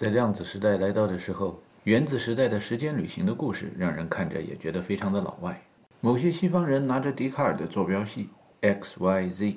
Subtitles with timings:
[0.00, 5.60] 在量子时代来到的时候，原子时代的时间旅行的故事让人看着也觉得非常的老外。
[6.00, 8.30] 某些西方人拿着笛卡尔的坐标系
[8.62, 9.56] x y z，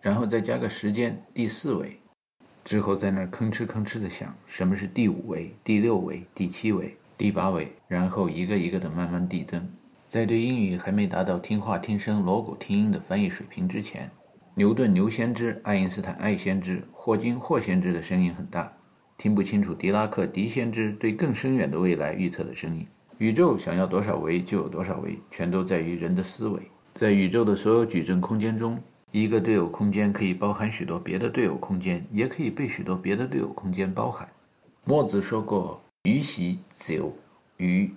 [0.00, 1.96] 然后再加个时间第四维，
[2.64, 9.64] 之后在那儿吭哧吭哧的想什么是第五维、第六维、第七维、第八维，然后一个一个的慢慢递增。
[10.08, 14.10] 在对英语还没达到听话听声、锣鼓听音的翻译水平之前，
[14.56, 18.72] 牛顿牛先知、爱因斯坦爱先知、霍金霍先知的声音很大。
[19.16, 22.86] 听不清楚狄拉克狄先知对更深远的未来预测的声音。
[23.18, 26.60] 宇宙想要多少维就有多少维，全都在于人的思维。
[26.94, 28.78] 在宇宙的所有矩阵空间中，
[29.12, 34.28] 一个对偶空间可以包含许多别的对偶空间，也可以被许多别的对偶空间包含。
[34.84, 37.16] 墨子说过：“鱼习久，
[37.56, 37.90] 鱼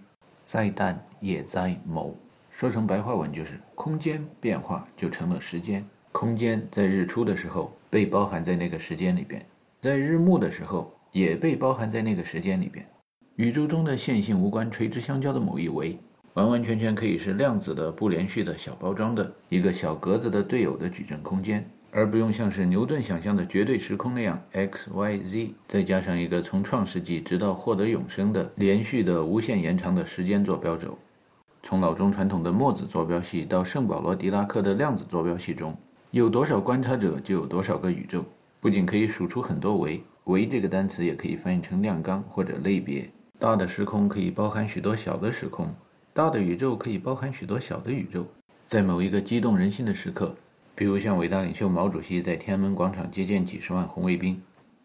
[0.43, 2.15] 在旦也在谋。”
[2.51, 5.83] 说成白话文就是：空间变化就成了时间。
[6.11, 9.43] 空间在日出的时候被包含在那个时间里边，
[9.81, 10.93] 在日暮的时候。
[11.17, 12.85] 也被包含在那个时间里边。
[13.37, 15.97] 宇宙中的线性无关、垂直相交的某一维，
[16.35, 30.95] 完完全全可以是量子的不连续的小包装的一个小格子的对偶的矩阵空间，而不用像是牛顿想象的绝对时空那样 x、y、z，再加上一个从创世纪直到获得永生的连续的无限延长的时间坐标轴。
[31.63, 35.75] 从老中传统的墨子坐标系到圣保罗·狄拉克的量子坐标系中，
[36.11, 38.23] 有多少观察者就有多少个宇宙，
[38.59, 40.01] 不仅可以数出很多维。
[40.27, 43.09] 维这个单词也可以翻译成量纲或者类别。
[43.39, 45.73] 大的时空可以包含许多小的时空，
[46.13, 48.25] 大的宇宙可以包含许多小的宇宙。
[48.65, 50.35] 在某一个激动人心的时刻，
[50.75, 54.41] 比如像伟大领袖毛主席在天安门广场接见几十万红卫兵，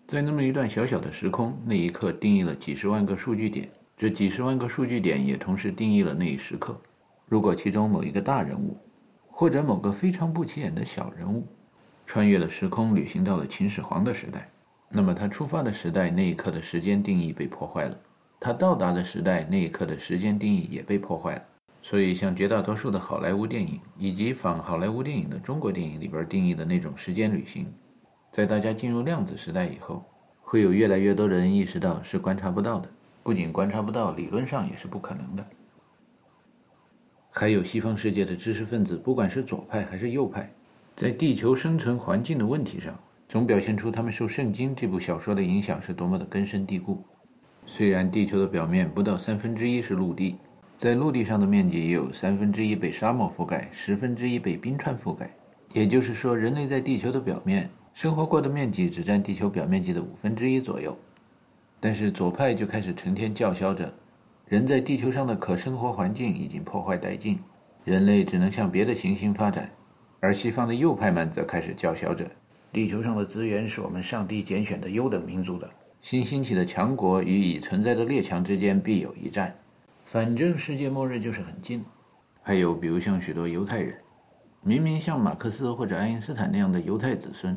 [0.07, 6.79] 在那么一段小小的时空，那一刻定义了几十万个数据点，这几十万个数据点也同时定义了那一时刻。
[7.27, 8.77] 如果其中某一个大人物，
[9.29, 11.45] 或者某个非常不起眼的小人物，
[12.07, 14.52] 穿越了时空，旅行到了秦始皇的时代。
[14.95, 17.99] 那么他出发的时代那一刻的时间定义被破坏了，
[18.39, 21.43] 他到达的时代那一刻的时间定义也被破坏了。
[21.81, 27.73] 所以，像绝大多数的好莱坞电影以及仿好莱坞电影的中国电影里边定义的那种时间旅行，
[28.31, 30.05] 在大家进入量子时代以后，
[30.43, 32.89] 会有越来越多的人意识到是观察不到的，
[33.23, 35.45] 不仅观察不到，理论上也是不可能的。
[37.31, 40.53] 还有西方世界的知识分子，不管是左派还是右派，
[40.95, 42.95] 在地球生存环境的问题上。
[43.33, 47.03] 总表现出他们受《圣经》这部小说的影响是多么的根深蒂固。
[47.65, 50.37] 虽然地球的表面不到三分之一是陆地，
[50.77, 55.31] 在陆地上的面积也有三分之一被沙漠覆盖，十分之一被冰川覆盖。
[55.73, 60.95] 也就是说，人类在地球的表面生活过的面积只占地球表面积的五分之一左右。
[61.81, 63.91] 但是左派就开始成天叫嚣着，
[64.47, 67.39] 人在地球上的可生活环境已经破坏殆尽，
[67.87, 69.71] 人类只能向别的行星发展。
[70.21, 72.31] 而西方的右派们则开始叫嚣着。
[72.73, 75.69] 地球上的资源是我们上帝拣选的优等民族的。
[76.01, 79.55] 新兴起的强国与已存在的列强之间必有一战，
[80.07, 81.85] 反正世界末日就是很近。
[82.43, 83.95] 还有，比如像许多犹太人，
[84.63, 87.55] 明明像马克思或者爱因斯坦那样的犹太子孙，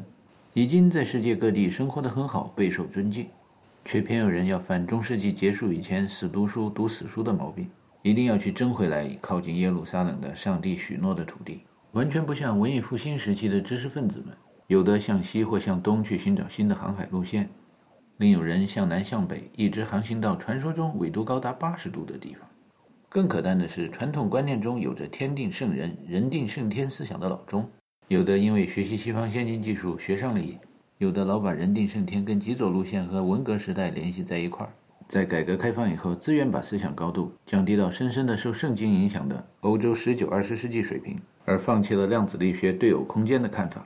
[0.54, 3.28] 已经在世界各地生活得很好，备受尊敬，
[3.86, 7.70] 却偏有人要犯中世纪结束以前死读书、读死书的毛病，
[8.02, 11.62] 一定要去争回来靠近耶路撒冷的上帝许诺的土地，
[11.94, 14.36] 完全不像文艺复兴时期的知识分子们。
[14.68, 17.48] 有的向西或向东去寻找新的航海路线，
[18.18, 22.50] 另有人向南向北，一直航行到传说中纬度高达八十度的地方。
[23.08, 27.70] 更可叹的是，传统观念中有着天定圣人、人定胜天思想的老钟，
[28.08, 30.58] 有的因为学习西方先进技术学上了瘾，
[30.98, 34.74] 有的老把人定胜天跟极左路线和文革时代联系在一块儿。
[35.08, 43.86] 在改革开放以后，自愿把思想高度降低到深深的受圣经影响的欧洲十九、二十世纪水平，而放弃了量子力学对偶空间的看法。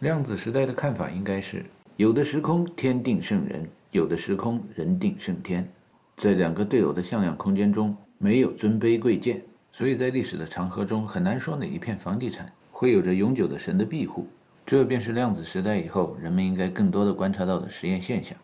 [0.00, 1.64] 量子时代的看法应该是：
[1.96, 5.68] 有的时空天定胜人，有的时空人定胜天。
[6.16, 9.42] 在两个对偶的向量空间中，没有尊卑贵贱，
[9.72, 14.24] 所以在历史的长河中，很难说哪一片房地产会有着永久的神的庇护。
[14.64, 18.38] 这便是量子时代以后人们应该更多的观察到的实验现象。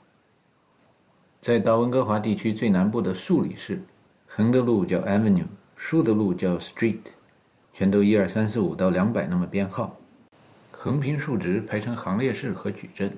[1.40, 3.80] 在大温哥华地区最南部的素里市，
[4.26, 5.46] 横的路叫 Avenue，
[5.76, 6.98] 竖的路叫 Street，
[7.72, 9.96] 全都一二三四五到两百那么编号。
[10.84, 13.10] 横平竖直排成行列式和矩阵。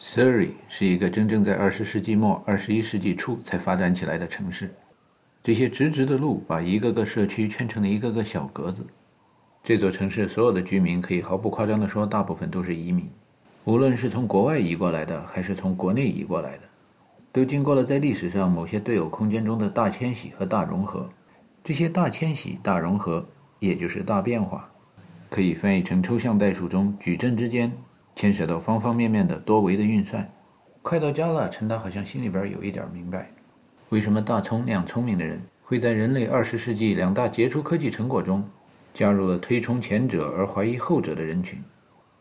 [0.00, 4.68] Surrey 是一个真正在二十世纪末、二十一世纪初才发展起来的城市。
[5.40, 8.84] 这些直直的路把一个个社区圈成了一个个小格子。
[9.62, 13.08] 这座城市所有的居民可以毫不夸张地说，大部分都是移民，
[13.62, 16.62] 无论是从国外移过来的，还是从国内移过来的，
[17.30, 21.08] 都经过了在历史上某些对偶空间中的大迁徙和大融合。
[21.62, 23.24] 这些大迁徙、大融合，
[23.60, 24.68] 也就是大变化。
[25.30, 27.72] 可以翻译成抽象代数中矩阵之间
[28.14, 30.28] 牵涉到方方面面的多维的运算，
[30.82, 33.30] 快到家了，陈达好像心里边有一点明白，
[33.90, 38.42] 为什么大葱那样聪明的人会在人类二十世纪两大杰出科技成果中，
[38.94, 41.62] 加入了推崇前者而怀疑后者的人群，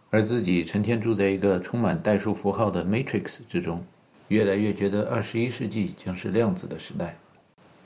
[0.09, 3.83] 而自己成天住在一个充满代数符号的 Matrix 之中，
[4.27, 7.17] 越来越觉得二十一世纪将是量子的时代。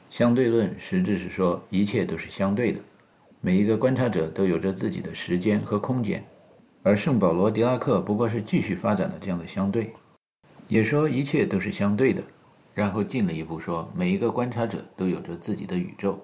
[0.09, 2.79] 相对论实质是说一切都是相对的，
[3.44, 6.24] 每一个观察者都有着自己的时间和空间，
[6.84, 9.92] 而圣保罗·狄拉克不过是继续发展了这样的相对，
[10.68, 12.22] 也说一切都是相对的，
[12.76, 16.24] 然后进了一步说每一个观察者都有着自己的宇宙。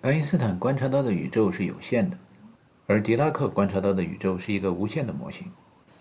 [0.00, 2.16] 爱因斯坦观察到的宇宙是有限的，
[2.86, 5.46] 而狄拉克观察到的宇宙是一个无限的模型。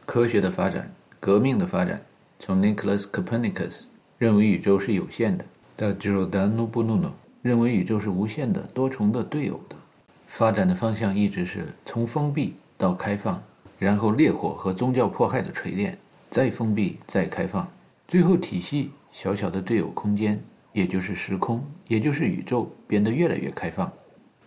[0.05, 0.89] 科学的发展，
[1.19, 2.01] 革命的发展，
[2.39, 3.83] 从 Nicholas Copernicus
[4.17, 5.43] 认为宇宙是有限的，
[5.75, 7.11] 到 Giordano Bruno。
[7.41, 9.75] 认为宇宙是无限的、多重的、对偶的，
[10.33, 13.39] 发展的方向一直是从封闭到开放，
[13.77, 15.95] 然后烈火和宗教迫害的锤炼，
[16.31, 17.67] 再封闭、再开放，
[18.07, 23.91] 最后体系小小的队友空间，也就是时空，也就是宇宙变得越来越开放。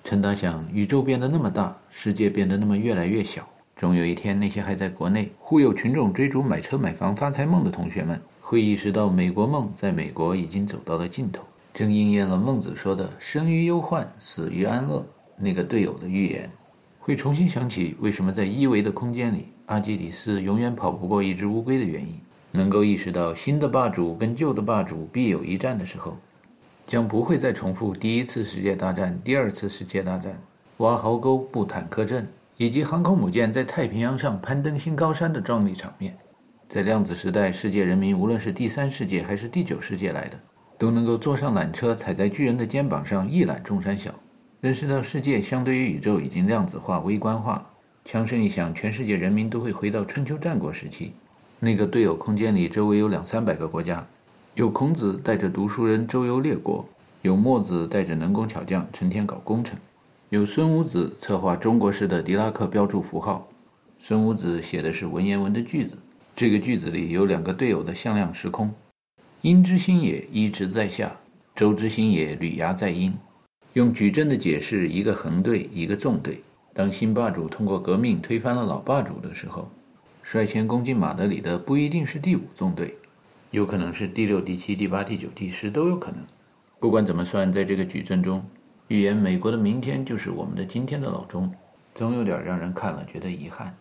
[0.02, 11.44] 陈达想，宇宙变得那么大，世界变得那么越来越小，总有一天，那些还在国内忽悠群众追逐买车买房发财梦的同学们，会意识到美国梦在美国已经走到了尽头。
[11.72, 15.06] 正应验了孟子说的“生于忧患，死于安乐”
[15.38, 16.50] 那个队友的预言，
[16.98, 22.14] 会重新想起为什么在一维的空间里，阿基里斯永远跑不过一只乌龟的原因。
[22.52, 26.16] 能够意识到新的霸主跟旧的霸主必有一战的时候，
[26.86, 30.40] 将不会再重复第一次世界大战、第二次世界大战、
[30.78, 36.16] 挖壕沟、布坦克阵以及航空母舰在太平洋上攀登新高山的壮丽场面。
[36.68, 40.40] 在量子时代，世界人民无论是第三世界还是第九世界来的。
[40.78, 44.14] 都能够坐上缆车，踩在巨人的肩膀上，一览众山小，
[44.60, 47.66] 认识到世界相对于宇宙已经量子化、微观化了。
[48.04, 51.12] 枪声一响，全世界人民都会回到春秋战国时期，
[51.58, 54.06] 那个队友空间里，周围有两三百个国家，
[54.54, 56.88] 有孔子带着读书人周游列国，
[57.22, 59.78] 有墨子带着能工巧匠成天搞工程，
[60.30, 63.48] 有孙武子策划中国式的狄拉克标注符号。
[63.98, 65.98] 孙武子写的是文言文的句子，
[66.34, 68.72] 这个句子里有两个队友的向量时空。
[69.42, 71.08] 阴之心也，一直在下；
[71.54, 73.12] 周之心也，履牙在阴。
[73.76, 76.40] 用矩阵的解释，一个横队，一个纵队。
[76.72, 79.70] 当新霸主通过革命推翻了老霸主的时候，
[80.22, 82.96] 率先攻进马德里的不一定是第五纵队，
[83.50, 86.20] 有可能是第六、第七、第八、第九、第十都有可能。
[86.80, 88.42] 不管怎么算，在这个矩阵中，
[88.88, 91.52] 预言美国的明天就是我们的今天的老钟，
[91.94, 93.76] 总有点让人看了觉得遗憾。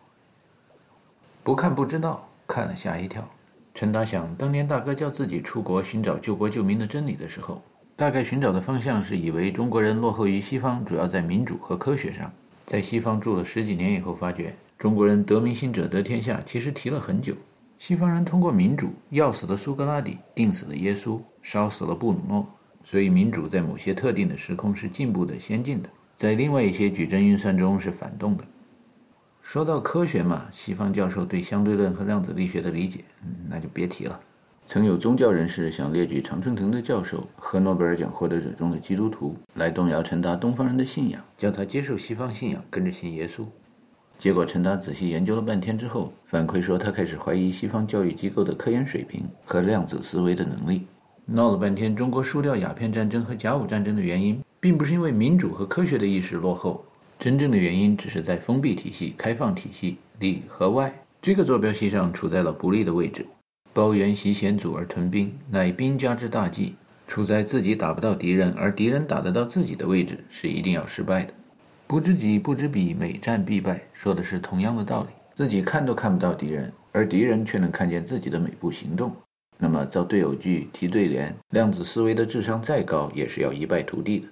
[1.42, 3.26] 不看不知道，看了吓一跳。
[3.74, 7.64] 陈达想，当年大哥叫自己出国寻找救国救民的真理的时候，
[7.98, 12.30] 大概寻找的方向是以为中国人落后于西方，主要在民主和科学上。
[12.66, 17.34] 在西方住了十几年以后，发觉中国人得民心者得天下，其实提了很久。
[17.78, 22.46] 西方人通过民主要死了苏格拉底，定死了耶稣，烧死了布鲁诺。
[22.84, 28.44] 所以民主在某些特定的时空是进步的、先进的，在另外一些矩阵运算中是反动的。
[29.42, 34.20] 说到科学嘛，西方教授对相对论和量子力学的理解，嗯，那就别提了。
[34.68, 43.46] 曾有宗教人士想列举常春藤的教授和诺贝尔奖获得者中的基督徒来动摇陈达东方人的信仰，叫他接受西方信仰，跟着信耶稣。
[44.18, 50.88] 结果陈达仔细研究了半天之后，反馈说他开始怀疑西方教育机构的科研水平和量子思维的能力。
[51.26, 56.84] 闹了半天，中国输掉鸦片战争和甲午战争的原因，并不是因为民主和科学的意识落后。
[57.20, 63.26] 真正的原因只是在封闭体系、开放体系里和外这个坐标系上处在了不利的位置。
[63.76, 66.76] 包圆习险阻而屯兵，乃兵家之大忌。
[67.10, 71.34] 处在自己打不到敌人，而敌人打得到自己的位置，是一定要失败的。
[71.86, 75.10] 不知己不知彼，每战必败，说的是同样的道理。
[75.34, 79.14] 自己看都看不到敌人，而敌人却能看见自己的每步行动，
[79.58, 84.28] 那么造队友句、提对联，量子思维的智商再高，也是要一败涂地的。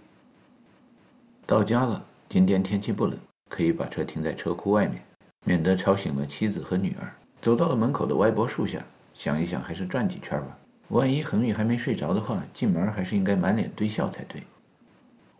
[1.45, 2.01] 到家了。
[2.29, 3.19] 今天天气不冷，
[3.49, 5.03] 可以把车停在车库外面，
[5.45, 7.13] 免得吵醒了妻子和女儿。
[7.41, 8.81] 走到了门口的歪脖树下，
[9.13, 10.57] 想一想，还是转几圈吧。
[10.89, 14.41] 万一恒宇还没睡着的话，进门还是应该满脸堆笑才对。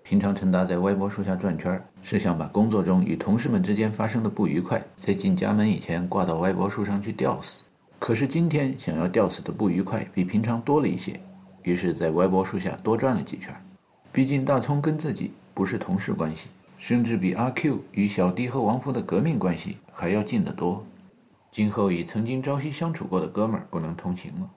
[0.03, 7.63] 平常陈达在歪脖树下转圈，是想把工作中与同事们之间发生的不愉快，在进家门以前挂到歪脖树上去吊死。
[8.00, 11.20] 可是今天想要吊死的不愉快比平常多了一些，
[11.63, 13.53] 于是，在歪脖树下多转了几圈。
[14.12, 16.50] 毕竟大葱跟自己不是同事关系。
[16.80, 20.86] 甚至比阿 Q 与小弟和王福的革命关系还要近得多。
[21.53, 24.50] 今后与曾经朝夕相处过的哥们儿不能同行了，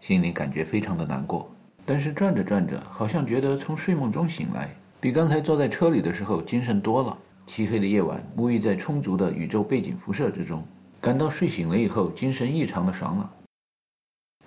[0.00, 1.48] 心里感觉非常的难过。
[1.86, 4.68] 但是转着转着，好像觉得从睡梦中醒来，
[5.00, 7.16] 比刚才坐在车里的时候精神多了。
[7.46, 10.66] 漆黑的夜晚，沐浴在充足的宇宙背景辐射之中，
[11.00, 13.30] 感到睡醒了以后精神异常的爽朗。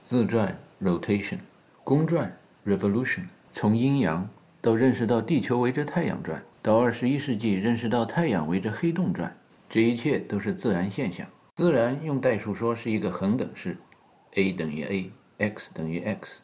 [0.04, 1.38] 自转 （rotation）、
[1.86, 2.30] 公转
[2.66, 3.22] （revolution）。
[3.54, 4.28] 从阴阳
[4.60, 9.34] 到认识到地球围着太阳转，到二十一世纪认识到太阳围着黑洞转，
[9.70, 11.25] 这一切都是自然现象。
[11.56, 13.78] 自然用代数说是一个恒等式
[14.32, 16.42] ，a 等于 a，x 等于 x。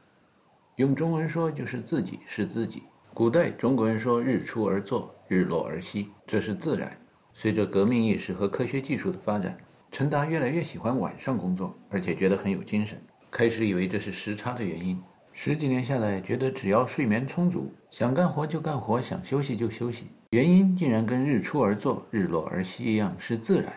[0.77, 2.83] 用中文说就是自己是自己。
[3.13, 6.97] 古代中国人说“日出而作，日落而息”，这是自然。
[7.33, 9.57] 随着革命意识和科学技术的发展，
[9.91, 12.97] 陈达越来越喜欢晚上工作，而且觉得很有精神。
[13.29, 14.97] 开始以为这是时差的原因，
[15.33, 20.05] 十几年下来，觉得只要睡眠充足，想干活就干活，想休息就休息。
[20.29, 23.73] 原因竟然跟“日出而作，日落而息”一样，是自然。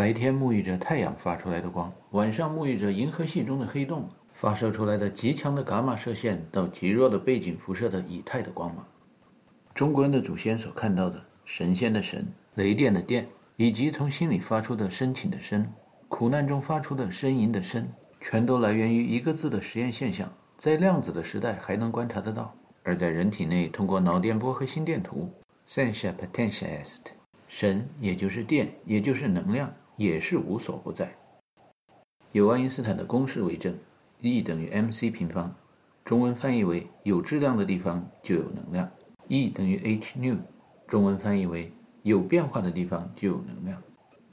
[0.00, 8.82] 白天沐浴着太阳发出来的光，晚上沐浴着银河系中的黑洞发射出来的极强的伽马射线到极弱的背景辐射的以太的光芒。
[9.74, 13.28] 中国人的祖先所看到的神仙的神、雷电的电，
[13.58, 15.70] 以及从心里发出的深情的深、
[16.08, 17.84] 苦难中发出的呻吟的呻，
[18.22, 20.26] 全都来源于一个字的实验现象，
[20.56, 22.54] 在量子的时代还能观察得到，
[22.84, 25.30] 而在人体内通过脑电波和心电图
[25.68, 27.00] （sensa potential est），
[27.46, 29.70] 神也就是电，也就是能量。
[30.00, 31.12] 也是无所不在。
[32.32, 33.76] 有爱因斯坦的公式为证
[34.22, 35.54] ：E 等于 mc 平方，
[36.06, 38.90] 中文翻译为有质量的地方就有能量
[39.28, 40.38] ；E 等于 h nu，
[40.88, 41.70] 中文翻译为
[42.02, 43.82] 有变化的地方就有能量。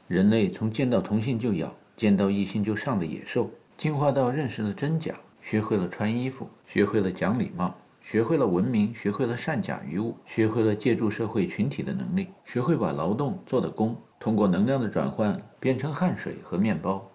[0.07, 7.75] 人类从见到同性就咬，见到异性就上的野兽，进化到认识了真假，学会了穿衣服，学会了讲礼貌，
[8.09, 13.93] 学会了文明，学会了善假于物，学会了借助社会群体的能力，学会把劳动做的工。
[14.17, 17.05] 通过能量的转换变成汗水和面包，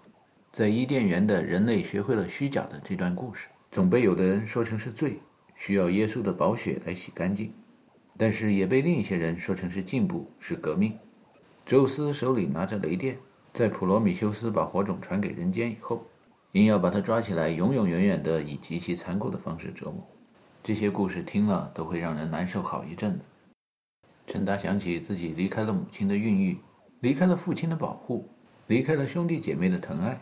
[0.53, 5.19] 在伊甸园的人类学会了虚假的这段故事，总被有的人说成是罪，
[5.55, 7.49] 需要耶稣的宝血来洗干净；
[8.19, 10.93] 但是也被另一些人说成是进步，是革命。
[11.65, 13.17] 宙斯手里拿着雷电，
[13.55, 16.05] 在普罗米修斯把火种传给人间以后，
[16.53, 20.07] 硬要把他抓起来，永永远远地以极其残酷的方式折磨。
[20.62, 23.26] 这些故事听了都会让人难受好一阵子。
[24.26, 26.59] 陈达想起自己离开了母亲的孕育。
[27.00, 28.28] 离开了父亲的保护，
[28.69, 30.16] 离开了兄弟姐妹的疼爱，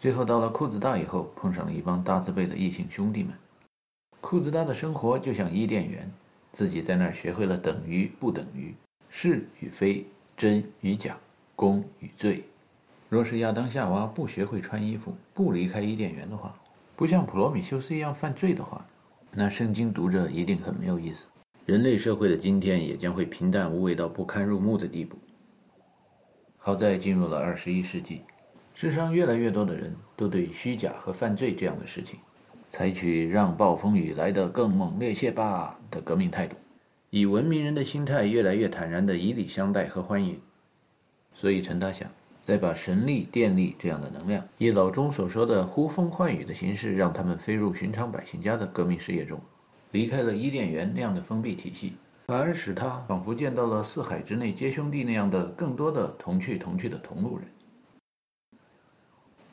[0.00, 3.32] 最后到了裤子大以后，碰上了一帮大字辈的异性兄弟们。
[4.20, 6.10] 裤子大的生活就像伊甸园，
[6.50, 8.74] 自己在那儿学会了等于不等于，
[9.10, 10.04] 是与非，
[10.36, 11.16] 真与假，
[11.54, 12.42] 功与罪。
[13.08, 16.52] 若是亚当夏娃不学会穿衣服，不离开伊甸园的话，
[16.96, 18.84] 不像普罗米修斯一样犯罪的话，
[19.36, 21.26] 那圣经读着一定很没有意思。
[21.66, 25.16] 人类社会的今天也将会平淡无味到不堪入目的地步。
[26.58, 28.22] 好在进入了二十一世纪，
[28.74, 32.20] 世上越来越多的人都对虚假和犯罪这样的事情，
[32.70, 36.56] 采取让暴风雨来得更猛烈些吧的革命态度，
[37.10, 40.40] 以文明人的心态越来越坦然地以礼相待和欢迎。
[41.34, 42.10] 所以陈达想，
[42.44, 49.40] 再把神力、电力这样的能量，以老钟所说的呼风唤雨的形式，让他们飞入寻常百姓家的革命事业中，
[49.92, 51.94] 离开了伊甸园那样的封闭体系。
[52.26, 57.48] 反而使他仿佛见到了四海之内皆兄弟那样的更多的同去同去的同路人。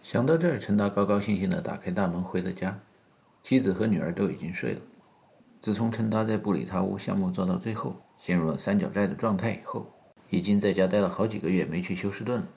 [0.03, 2.77] 想到这儿，陈达高高兴兴地打开大门回了家，
[3.41, 4.81] 妻子和女儿都已经睡了。
[5.61, 9.89] 自从陈达在布里塔屋项目做到最后，陷入了三角债的状态以后，
[10.29, 12.47] 已经在家待了好几个月，没去休斯顿了，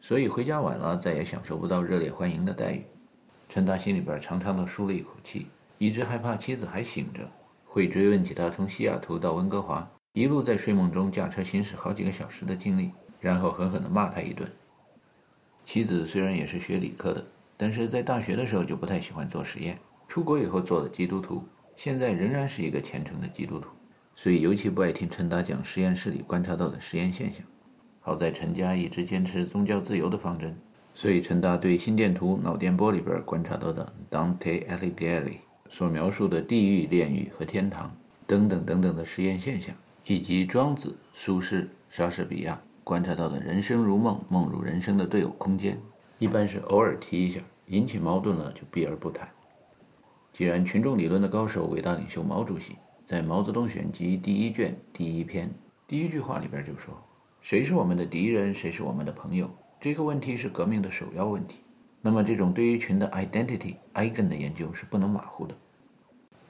[0.00, 2.82] 所以回家晚了，再也享受不到热烈欢迎的待遇。
[3.48, 5.46] 陈达心里边长长的舒了一口气，
[5.78, 7.20] 一直害怕妻子还醒着。
[7.64, 12.90] 会追问起他从西雅图到温哥华一路在睡梦中驾车行驶好几个小时的经历，
[13.20, 14.50] 然后狠狠地骂他一顿。
[15.64, 17.24] 妻子虽然也是学理科的，
[17.56, 19.78] 但是在大学的时候就不太喜欢做实验。
[20.08, 21.44] 出国以后做了基督徒，
[21.76, 23.68] 现在仍然是一个虔诚的基督徒，
[24.16, 27.44] 所以尤其不爱听陈达讲实验室里观察到的实验现象。
[28.08, 30.56] 好在陈家一直坚持宗教自由的方针，
[30.94, 35.36] 所以陈达对心电图、脑电波里边观察到的 Dante Alighieri。
[35.68, 37.94] 所描述的地狱、炼狱和天堂
[38.26, 39.74] 等等等等的实验现象，
[40.06, 45.78] 以及庄子、苏轼、莎士比亚观察到的人生如梦、梦如人生的对偶空间，
[46.18, 49.28] 一般是偶尔提一下，引起矛盾了就避而不谈。
[50.32, 55.50] 既然群众理论的高手、伟大领袖毛主席在《毛泽东选集》第一卷第一篇
[55.86, 56.94] 第一句话里边就说
[57.48, 59.50] ：“谁是我们的敌人，谁是我们的朋友？
[59.80, 61.60] 这个问题是革命的首要问题。”
[62.02, 65.54] 那么，这种对于群的 identity eigen 的研究是不能马虎的。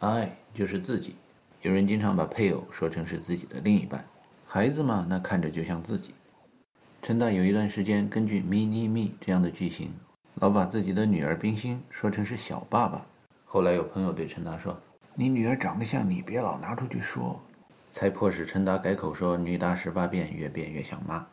[0.01, 1.15] I 就是自己，
[1.63, 4.05] 有人经常把配偶说成是自己的另一半。
[4.45, 6.15] 孩子嘛，那看着就像自己。
[7.01, 9.93] 陈大有一段时间根据 mini me 这样的句型，
[10.41, 13.07] 老把自己的女儿冰心说成是小爸爸。
[13.45, 14.77] 后来有朋友对陈大说
[15.15, 17.41] ：“你女儿长得像你，别老拿出去说。”
[17.91, 21.27] 才迫使陈达改口说：“女大十八变，越变越像妈。”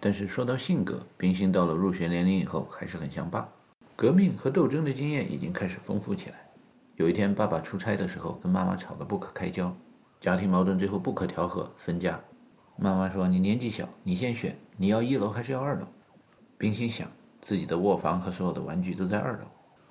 [0.00, 3.48] 但是说到性格，冰心到了入学年龄以后还是很像爸。
[3.94, 6.36] 革命和斗争的经验已经开始丰富起来。
[6.96, 9.74] 有一天，爸爸出差的时候跟妈妈吵得不可开交，
[10.20, 12.18] 家庭矛盾最后不可调和，分家。
[12.76, 15.86] 妈妈说：“你年纪小，你先选，你要一楼还是要二楼？”
[16.58, 17.08] 冰心想，
[17.40, 19.46] 自己的卧房和所有的玩具都在二楼，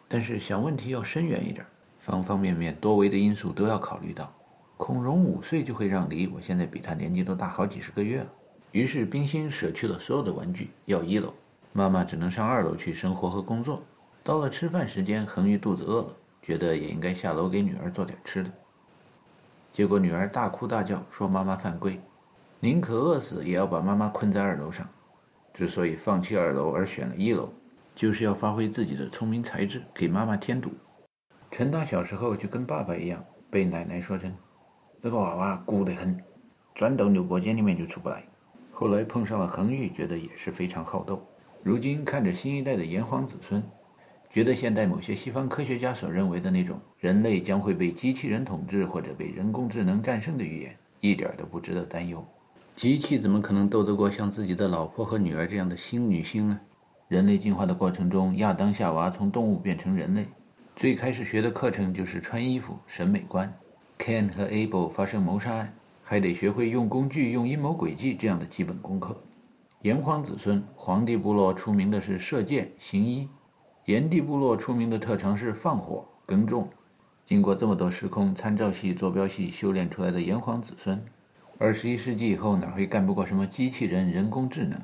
[0.08, 1.66] 但是想问题要深远一点，
[1.98, 4.34] 方方面面、多维的因素都要考虑到。
[4.82, 8.28] 孔融五岁就会让梨，我现在比他年纪都大好几十个月了。
[8.72, 11.32] 于是冰心舍去了所有的玩具，要一楼。
[11.72, 13.84] 妈妈只能上二楼去生活和工作。
[14.24, 16.08] 到了吃饭时间，恒玉肚子饿了，
[16.42, 18.52] 觉得也应该下楼给女儿做点吃的。
[19.72, 22.02] 结果女儿大哭大叫，说妈妈犯规。
[22.60, 24.90] 宁可饿死也要把妈妈困在二楼上。
[25.54, 27.54] 之所以放弃二楼而选了一楼，
[27.94, 30.72] 就是要发挥自己的聪明才智，给妈妈添堵。
[31.52, 34.36] 陈大小时候就跟爸爸一样，被奶奶说成
[35.02, 36.16] 这个娃娃孤得很，
[36.76, 38.24] 钻到牛角尖里面就出不来。
[38.72, 41.20] 后来碰上了恒玉，觉得也是非常好斗。
[41.64, 43.64] 如今看着新一代的炎黄子孙，
[44.30, 52.24] 觉得现代某些西方科学家所认为的那种人类将会被机器人统治或者被人工智能战胜的预言，一点都不值得担忧。
[52.76, 56.60] 机器怎么可能斗得过像自己的老婆和女儿这样的新女性呢？
[57.08, 60.28] 人类进化的过程中，亚当夏娃从动物变成人类，
[60.76, 63.52] 最开始学的课程就是穿衣服、审美观。
[64.02, 69.16] Ken 和 Abel 发生谋杀案，还得学会用工具、用阴谋诡计这样的基本功课。
[69.84, 73.28] 炎黄子孙，黄帝部落出名的是射箭、行医；
[73.86, 76.68] 炎帝部落出名的特长是放火、耕种。
[77.24, 81.00] 经过这么多时空参照系、坐标系修炼出来的炎黄子孙。
[81.60, 84.82] 二十一世纪以后，哪会干不过什么机器人、人工智能？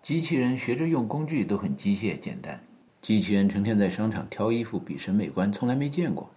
[0.00, 2.64] 机器人学着用工具都很机械简单，
[3.02, 6.30] 机器人成天在商场挑衣服比审美观，从来没见过。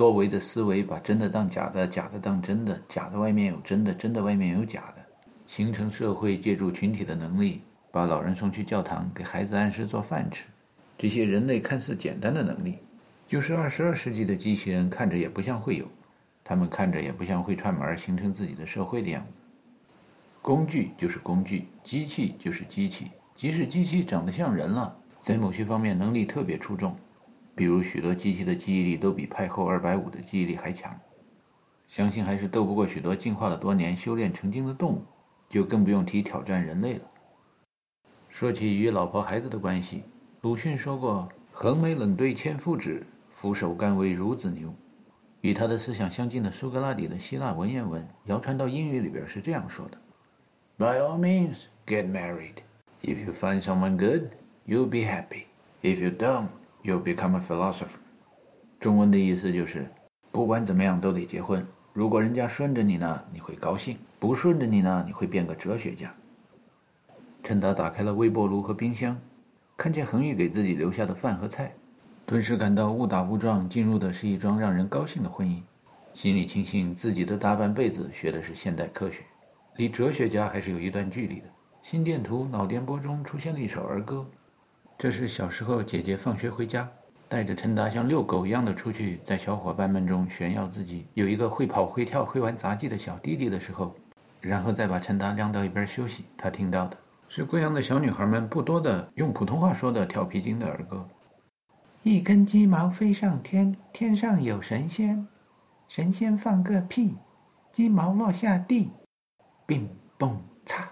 [0.00, 5.04] 多维的思维把真的当假的，假的当真的，假的外面有真的，真的外面有假的，
[5.46, 10.46] 形成社会借助群体的能力，把老人送去教堂，给孩子按时做饭吃。
[10.96, 12.78] 这些人类看似简单的能力，
[13.28, 15.86] 就是二十二世纪的机器人看着也不像会有。
[16.42, 19.38] 他们看着也不像会串门、形成自己的社会的样子。
[20.40, 23.10] 工具就是工具，机器就是机器。
[23.36, 26.96] 即使机器长得像人了，在某些方面能力特别出众，
[27.60, 30.98] 比如许多机器的记忆力都比派后二百五的记忆力还强，
[31.86, 35.04] 相信还是斗不过许多进化了多年、修炼成精的动物，
[35.46, 37.02] 就更不用提挑战人类了。
[38.30, 40.04] 说起与老婆孩子的关系，
[40.40, 44.74] 鲁迅说过：“横眉冷对千夫指，俯首甘为孺子牛。”
[45.42, 49.98] 与他的思想相近的苏格拉底的希腊文言文，谣传到英语里边是这样说的
[50.78, 52.62] ：“By all means, get married.
[53.02, 54.30] If you find someone good,
[54.66, 55.42] you'll be happy.
[55.82, 56.46] If you don't,
[56.82, 57.98] You become a philosopher.”
[58.78, 59.90] 中文的意思就是，
[60.30, 61.66] 不管怎么样都得结婚。
[61.92, 66.14] 如果人家顺着你呢，你会高兴；不顺着你呢，你会变个哲学家。
[67.42, 69.18] 陈达打开了微波炉和冰箱，
[69.76, 71.72] 看见恒玉给自己留下的饭和菜。
[72.24, 75.60] 顿时感到误打误撞进入的是一桩让人高兴的婚姻，
[76.14, 79.24] 心里庆幸自己的大半辈子学的是现代科学，
[79.76, 81.46] 离哲学家还是有一段距离的。
[81.82, 84.24] 心电图脑电波中出现了一首儿歌，
[85.00, 86.86] 这是小时候姐姐放学回家，
[87.26, 93.96] 带着陈达像遛狗一样的出去，在小伙伴们中炫耀自己有一个会跑会跳会玩杂技的小弟弟的时候，
[94.42, 96.26] 然后再把陈达晾到一边休息。
[96.36, 101.08] 他听到的是贵阳的小女孩们不多的用普通话说的跳皮筋的儿歌。
[102.02, 105.26] 一根鸡毛飞上天，天上有神仙，
[105.88, 107.16] 神仙放个屁，
[107.72, 108.90] 鸡毛落下地，
[109.64, 110.34] 冰嘣
[110.66, 110.86] 擦。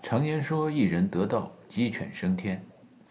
[0.00, 2.64] 常言说，一人得道，鸡犬升天。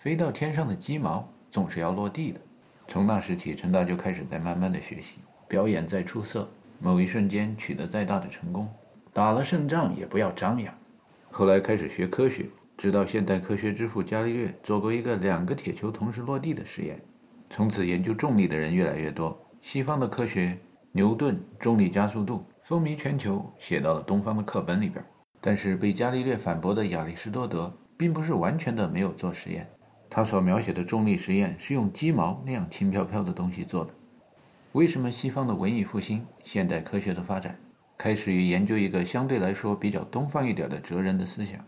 [0.04, 2.42] 飞到天上的鸡毛总是要落地的。
[2.90, 5.20] 从那时起，陈达就开始在慢慢的学习。
[5.48, 6.46] 表演再出色，
[6.78, 8.70] 某一瞬间取得再大的成功，
[9.14, 10.76] 打了胜仗也不要张扬。
[11.32, 12.48] 后来开始学科学。
[12.76, 17.00] 直到现代科学之父伽利略做过一个两个铁球同时落地的实验，
[17.50, 19.40] 从此研究重力的人越来越多。
[19.62, 20.58] 西方的科学，
[20.92, 25.02] 牛顿重力加速度风靡全球，写到了东方的课本里边。
[25.40, 29.66] 但是被伽利略反驳的亚里士多德，并不是完全的没有做实验。
[30.16, 33.90] 他所描写的重力实验是用鸡毛那样轻飘飘的东西做的。
[34.74, 37.58] 为什么西方的文艺复兴、现代科学的发展，
[37.98, 41.60] 开始于研究一个相对来说比较东方一点的哲人的思想？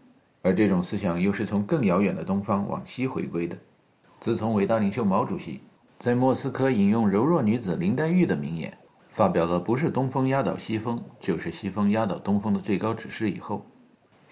[0.44, 3.58] 而这种思想又是从更遥远的东方往西回归的。
[4.20, 5.62] 自从伟大领袖毛主席
[5.98, 8.72] 在莫斯科引用柔弱女子林黛玉的名言，
[9.10, 13.66] 发表了“不是东风压倒西风，就是西风压倒东风”的最高指示以后，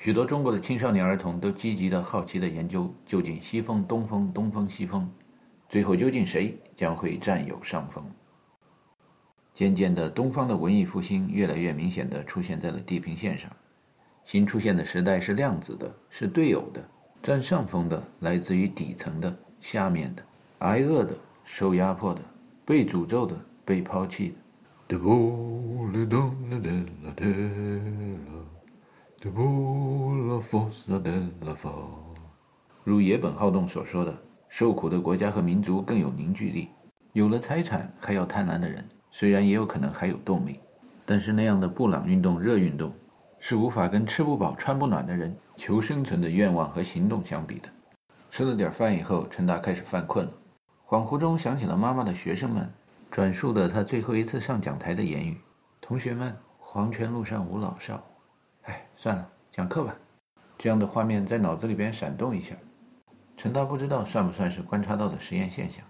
[0.03, 5.09] 许多中国的青少年儿童都积极的好奇的研究，究竟西风、东风、东风、西风，
[5.69, 8.03] 最后究竟谁将会占有上风？
[9.53, 13.49] 渐渐的，东方的文艺复兴越来越明显的出现在了地平线上。
[14.25, 16.85] 新出现的时代是量子的，是对偶的，
[17.21, 20.23] 占上风的来自于底层的、下面的，
[20.59, 22.21] 挨饿的、受压迫的、
[22.65, 24.35] 被诅咒的、被抛弃
[24.89, 24.97] 的。
[32.83, 34.13] 如野本浩动所说的，
[34.49, 36.67] 受苦的国家和民族更有凝聚力。
[37.13, 40.59] 有了财产还要贪婪的人，虽然也有可能还有动力，
[41.05, 42.91] 但是那样的布朗运动、热运动，
[43.39, 47.69] 是无法跟吃不饱穿不暖的人求生存的愿望和行动相比的。
[48.29, 50.31] 吃了点饭以后，陈达开始犯困了，
[50.85, 52.69] 恍惚中想起了妈妈的学生们
[53.09, 55.37] 转述的他最后一次上讲台的言语
[55.79, 58.03] ：“同学们，黄泉路上无老少。”
[58.63, 59.95] 哎，算了，讲课吧。
[60.57, 62.55] 这样的画面在脑子里边闪动一下。
[63.35, 65.83] 陈大不知道算不算是观察到的实验现象。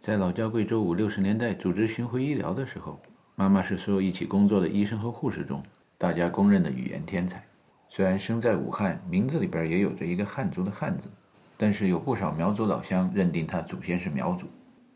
[0.00, 2.98] 在老家贵州五六十年代组织巡回医疗的时候，
[3.36, 5.62] 妈妈是所有一起工作的医生和护士中
[5.98, 7.44] 大家公认的语言天才。
[7.88, 11.08] 虽然生在武汉，名字里边也有着一个汉族的“汉”字，
[11.56, 14.46] 但是有不少苗族老乡认定他祖先是苗族。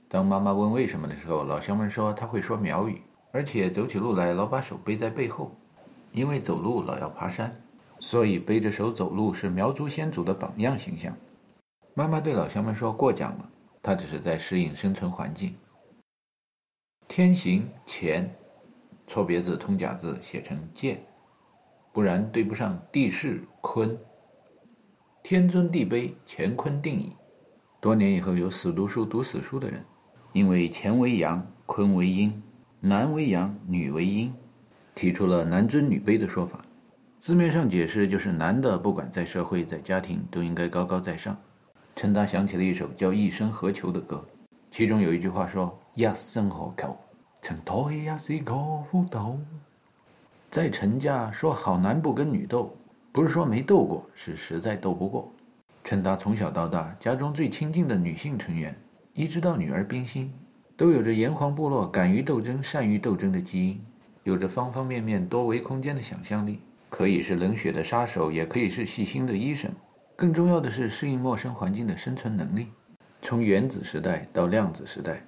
[0.08, 5.54] 当妈妈问为什么的时候，老乡们说他会说苗语，而且走起路来老把手背在背后，
[6.14, 7.54] 因为走路老要爬山，
[7.98, 11.14] 所以背着手走路是苗族先祖的榜样形象。
[11.92, 13.50] 妈妈对老乡们说过奖了。
[13.82, 15.54] 他只是在适应生存环境。
[17.06, 18.30] 天行乾，
[19.06, 21.04] 错别字通假字写成建，
[21.92, 23.94] 不然对不上地势坤。
[25.22, 27.12] 天尊地卑，乾坤定矣。
[27.78, 29.84] 多年以后有死读书读死书的人，
[30.32, 32.42] 因为乾为阳，坤为阴，
[32.80, 34.34] 男为阳，女为阴，
[34.94, 36.64] 提出了男尊女卑的说法。
[37.18, 41.36] 字面上解释就是男的不管在社会在家庭都应该高高在上。
[41.96, 44.22] 陈达想起了一首叫《一生何求》的歌，
[44.70, 46.96] 其中有一句话说：“一生何求？
[47.40, 48.54] 曾托起一丝可
[48.86, 49.38] 夫斗。”
[50.50, 52.76] 在陈家说好男不跟女斗，
[53.10, 55.32] 不是说没斗过，是实在斗不过。
[55.82, 58.74] 陈达从小到大，家中最亲近的女性成员，
[59.14, 60.32] 一直到女儿冰心，
[60.76, 63.80] 都有着炎黄部落敢于斗争、善于斗争的基因，
[64.24, 69.70] 有着方方面面多维空间的想象力，可以是冷血的杀手，也可以是细心的医生。
[70.16, 72.68] 更重要的是适应陌生环境的生存能力。
[73.20, 75.22] 从原子时代到量子时代，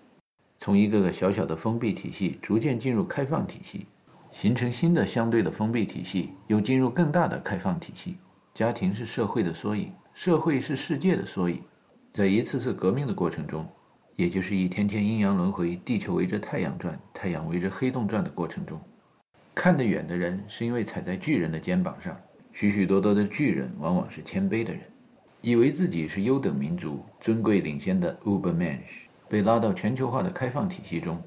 [0.58, 3.86] 从一个个小小的封闭体系逐渐进入开放体系，
[4.32, 8.16] 形成新的相对的封闭体系，又进入更大的开放体系。
[8.54, 11.60] 家庭是社会的缩影，社会是世界的缩影。
[12.10, 13.68] 在一次次革命的过程中，
[14.16, 18.80] 也就是一天天阴阳轮回、地球围着太阳转、太阳围着黑洞转的过程中，
[19.54, 22.18] 看得远的人是因为踩在巨人的肩膀上。
[22.50, 24.80] 许许多多的巨人往往是谦卑的人，
[25.42, 31.22] 以为自己是优等民族、尊贵领先的 Ubermensch，被拉到全球化的开放体系中，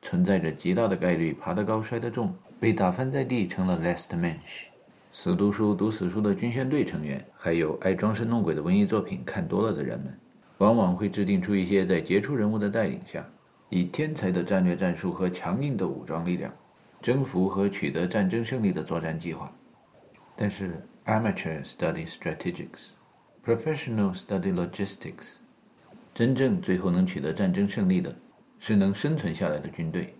[0.00, 4.66] 存在着极大的概率爬得高、摔得重，被打翻在地，成了 Lastmensch。
[5.12, 10.16] 死读书、读死书的军宣队成员，还有爱装神弄鬼的文艺作品看多了的人们，
[10.58, 13.24] 往往会制定出一些在杰出人物的带领下，
[13.68, 16.52] 以天才的战略战术和强硬的武装力量，
[17.00, 19.52] 征服和取得战争胜利的作战计划。
[20.34, 25.36] 但是，amateur study strategics，professional study logistics。
[26.12, 28.14] 真正最后能取得战争胜利的，
[28.58, 30.12] 是能生存下来的军队。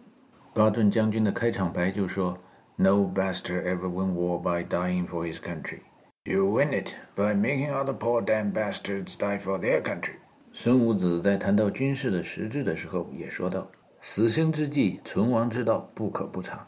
[0.54, 2.38] 巴顿将军的开场白就说
[2.76, 5.80] ：“No bastard ever win war by dying for his country.
[6.24, 10.14] You win it by making other poor damn bastards die for their country.”
[10.60, 13.70] 孙武子在谈到军事的实质的时候，也说道
[14.02, 16.66] ：“死生之计，存亡之道，不可不察。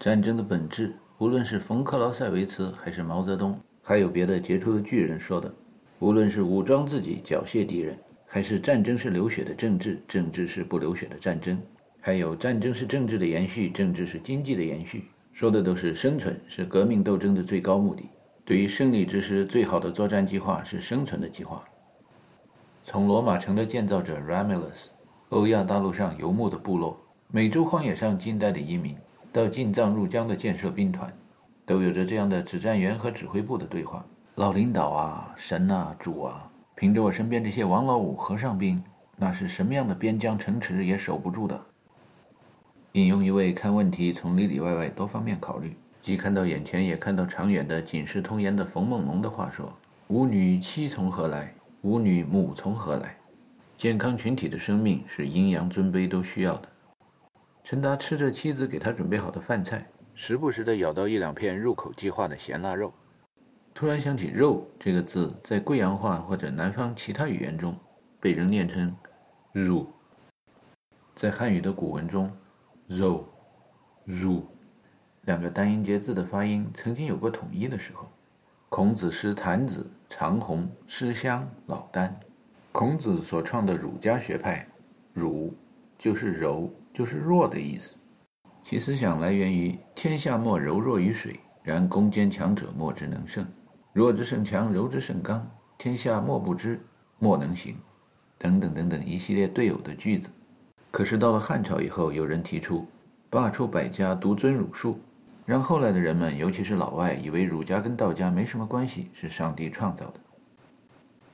[0.00, 5.54] 战争的本质。”无论是冯克劳塞维茨，还是毛泽东，还有别的杰出的巨人说的，
[5.98, 11.60] 无论是武装自己缴械敌人，还是战争是流血的政治，政治是不流血的战争，
[12.00, 18.08] 还有战争是政治的延续，政治是经济的延续，说的都是生存是革命斗争的最高目的。
[18.46, 21.62] 对于胜利之时，最好的作战计划是生存的计划。
[22.90, 24.86] 从罗马城的建造者 Ramulus，
[25.28, 26.98] 欧亚大陆上游牧的部落，
[27.30, 28.96] 美洲荒野上近代的移民。
[29.30, 31.12] 到进藏入疆的建设兵团，
[31.66, 34.02] 都有着这样的指战员和指挥部的对话。
[34.36, 38.82] 老领导啊，神啊，主啊，凭着我身边这些王老五和尚兵，
[39.16, 41.60] 那是什么样的边疆城池也守不住的。
[42.92, 49.70] 引用一位看问题从里里外外多方面考虑，既看到眼前也看到长远的警世通言的冯梦龙的话说
[50.08, 51.52] ：“无女妻从何来？
[51.82, 53.16] 无女母从何来？”
[53.76, 56.68] 健康群体的生命是阴阳尊卑都需要的。
[57.62, 62.92] 陈达吃着妻子给他准备好的饭菜，时不时地咬到一两片入口即化的咸腊肉，
[63.72, 67.78] 突然想起“肉”这个字，在贵阳话或者南方其他语言中
[68.18, 68.96] 被人念成
[69.52, 69.86] “乳”。
[71.14, 72.28] 在汉语的古文中
[72.88, 73.24] ，“肉”、
[74.04, 74.44] “乳”
[75.26, 78.08] 两个单音节字的发音曾经有过统一的时候。
[78.70, 82.10] 孔子诗坛子、长虹、诗香、老聃，
[82.70, 84.68] 孔子所创的儒家学派，
[85.14, 85.54] 儒
[85.96, 87.96] 就是柔，就是弱的意思。
[88.62, 93.46] 其思想来源于“天下莫柔弱于水，然攻坚强者莫之能胜。
[93.94, 96.78] 弱之胜强，柔之胜刚，天下莫不知，
[97.18, 97.74] 莫能行。”
[98.36, 100.28] 等等等等一系列对偶的句子。
[100.90, 102.86] 可是到了汉朝以后，有人提出
[103.30, 105.00] 罢黜百家，独尊儒术，
[105.48, 110.20] 让后来的人们，尤其是老外，以为儒家跟道家没什么关系，是上帝创造的。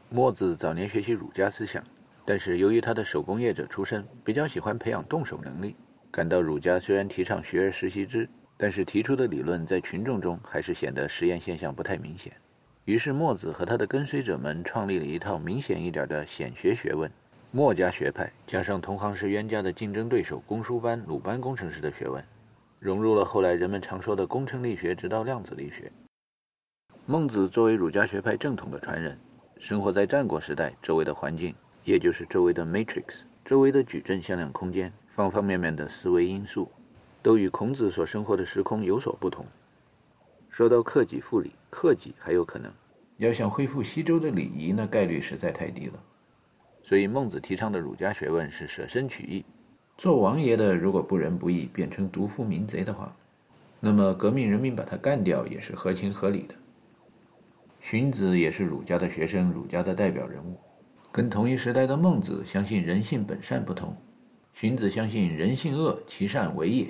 [0.08, 1.82] 墨子早年学习儒家思想，
[2.24, 5.74] 但是由于他的手工业者出身，比较喜欢培养动手能力，
[6.12, 12.32] 感到儒家虽然提倡学而时习之，但是提出的理论在群众中还是显得实验现象不太明显。
[12.84, 17.10] 于是墨子和他的跟随者们创立了一套明显一点的显学学问——
[17.50, 22.24] 墨家学派，加上同行是冤家的竞争对手公输班、鲁班工程师的学问，
[22.84, 25.90] 融入了后来人们常说的工程力学，直到量子力学。
[27.06, 29.18] 孟子作为儒家学派正统的传人。
[29.56, 36.70] 生活在战国时代，周围的环境，也就是周围的 matrix，周围的矩阵向量空间，方方面面的思维因素，
[37.22, 39.46] 都与孔子所生活的时空有所不同。
[40.50, 42.70] 说到克己复礼，克己还有可能，
[43.16, 45.94] 要想恢复西周的礼仪，那概率实在太低了。
[46.82, 49.42] 所以孟子提倡的儒家学问是舍身取义。
[49.96, 53.14] 做王爷的如果不仁不义，变成独夫民贼的话，
[53.80, 56.54] 那么革命人民把他干掉也是合情合理的。
[57.80, 60.58] 荀子也是儒家的学生，儒家的代表人物。
[61.12, 63.96] 跟同一时代的孟子相信人性本善不同，
[64.52, 66.86] 荀子相信人性恶，其善为也。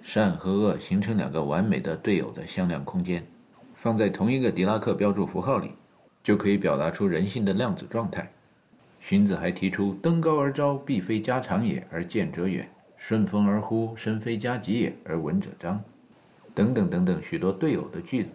[0.00, 3.26] 善和恶形成两个完美的对偶的向量空间，
[3.74, 5.72] 放在同一个狄拉克标注符号里，
[6.22, 8.30] 就可以表达出人性的量子状态。
[9.08, 12.64] 荀子还提出“登高而招，必非家长也，而见者远；
[12.96, 15.80] 顺风而呼，身非家己也，而闻者彰”
[16.52, 18.32] 等等等等许多对偶的句子。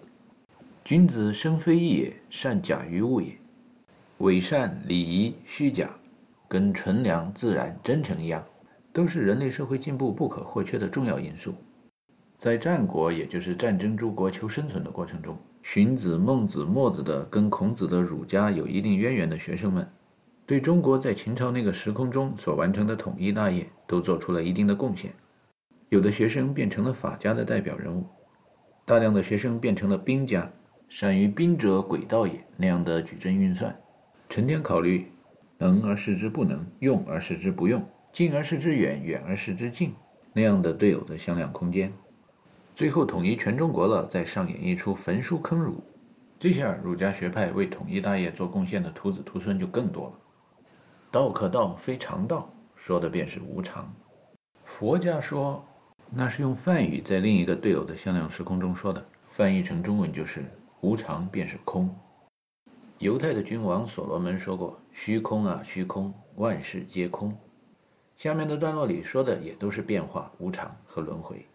[0.86, 3.38] 君子生非异也，善假于物也。
[4.20, 5.90] 伪善、礼仪、虚假，
[6.48, 8.42] 跟纯良、自然、真诚一样，
[8.94, 11.54] 都是人类社会进步不可或缺的重要因素。
[12.38, 19.86] 在战国，也就是战争诸国求生存的过程中，荀子、孟子、墨子的跟孔子的儒家有一定渊源的学生们，
[20.52, 25.10] 对中国在秦朝那个时空中所完成的统一大业，都做出了一定的贡献。
[25.88, 28.06] 有的学生变成了法家的代表人物，
[28.84, 30.52] 大量的学生变成了兵家。
[30.90, 33.74] 善于兵者，诡道也那样的矩阵运算，
[34.28, 35.10] 成天考虑
[35.58, 39.94] 能而示之不能，用而示之不用，近而示之远，远而示之近
[40.34, 41.94] 那样的对偶的向量空间，
[42.76, 45.82] 最后统一全中国了，再上演一出焚书坑儒，
[46.38, 50.21] 这下儒家学派为统一大业做贡献的徒子徒孙就更多了。
[51.12, 53.94] 道可道，非常道，说的便是无常。
[54.64, 55.64] 佛家说，
[56.10, 60.44] 那是用梵语在另一个队友的向量时空中说的，翻译成中文就是。
[60.82, 61.96] 无常便是空。
[62.98, 67.38] 犹太的君王所罗门说过：“虚空啊，虚空，万事皆空。”
[68.18, 71.46] 下面的段落里说的也都是变化、无常和轮回。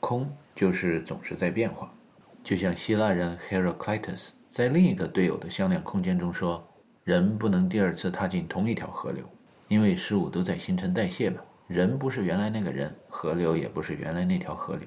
[0.00, 1.94] 空就是总是在变化，
[2.42, 6.66] 就像希腊人 Heraclitus 在另一个队友的向量空间中说
[7.04, 9.24] ：“人不能第二次踏进同一条河流，
[9.68, 11.40] 因为事物都在新陈代谢嘛。
[11.66, 14.86] 人不是原来那个人，河流也不是原来那条河流。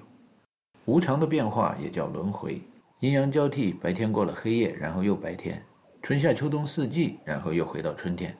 [0.86, 2.62] 无常的变化也叫轮回。”
[3.02, 5.58] 阴阳交替，白天过了黑夜，然后又白天；
[6.02, 8.36] 春夏秋冬四季，然后又回到春天。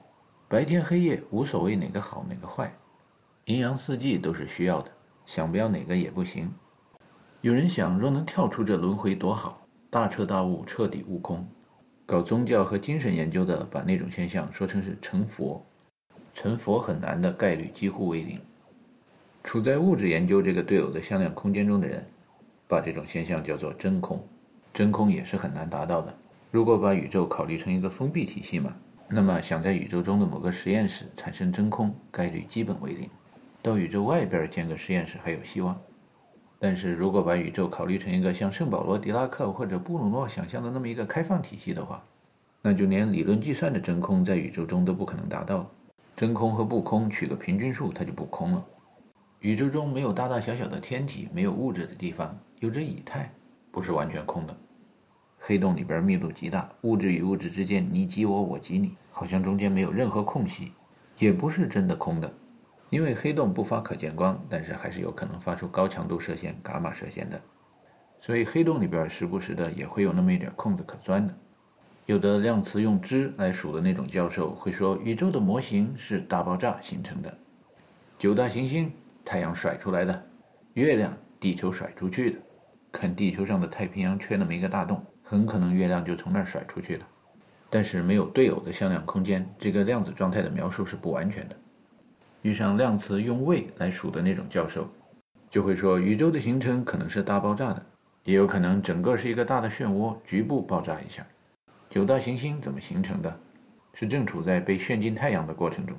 [0.48, 2.74] 白天黑夜无所谓哪个好哪个坏，
[3.44, 4.90] 阴阳四季都是需要的，
[5.26, 6.50] 想不要哪个也不行。
[7.42, 11.46] 有人想，若能跳出这轮回多好，大彻大悟，彻底悟空。
[12.06, 15.60] 搞宗教和精神研究的，把那种现象说成是成佛。
[16.32, 18.38] 成佛很难的概率几乎为零。
[19.42, 22.06] 处在物质研究这个对偶的向量空间中的人，
[22.68, 24.24] 把这种现象叫做真空。
[24.72, 26.14] 真空也是很难达到的。
[26.52, 28.76] 如果把宇宙考虑成一个封闭体系嘛，
[29.08, 33.10] 那么想在宇宙中的某个实验室产生真空概率基本为零。
[33.60, 35.76] 到宇宙外边建个实验室还有希望。
[36.58, 42.02] 但是如果把宇宙考虑成一个像圣保罗·狄拉克或者布鲁诺想象的那么一个开放体系的话，
[42.62, 45.70] 那就连理论计算的真空在宇宙中都不可能达到。
[46.16, 48.64] 真空和不空取个平均数，它就不空了。
[49.40, 53.30] 宇宙中没有大大小小的天体，没有物质的地方，有着以太，
[53.70, 54.56] 不是完全空的。
[55.38, 60.72] 黑洞里边密度极大，物质与物质之间你挤我，我挤你，好像中间没有任何空隙，
[61.18, 62.32] 也不是真的空的，
[62.90, 67.40] 因为黑洞不发可见光，但是还是有可能发出高强度射线、伽马射线的，
[68.20, 71.34] 所以黑洞里边时不时的也会有那么一点空子可钻的。
[72.06, 77.36] 有的量词用支来数的那种教授会说，宇宙的模型是大爆炸形成的，
[78.18, 78.92] 九大行星
[79.24, 80.24] 太阳甩出来的，
[80.74, 82.38] 月亮地球甩出去的，
[82.92, 85.04] 看地球上的太平洋缺那么一个大洞。
[85.28, 87.08] 很可能月亮就从那儿甩出去了。
[87.68, 91.56] 但是没有对偶的向量空间，这个量子状态的描述是不完全的。
[92.46, 94.88] 遇上量词用位来数的那种教授，
[95.50, 97.84] 就会说宇宙的形成可能是大爆炸的，
[98.22, 101.26] 也有可能整个是一个大的漩涡，局部爆炸一下。
[101.90, 103.36] 九大行星怎么形成的？
[103.94, 105.96] 是正处在被旋进太阳的过程中。